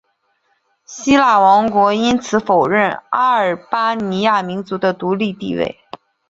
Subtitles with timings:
[0.83, 5.77] 希腊王国因此否认阿尔巴尼亚民族的独立地位。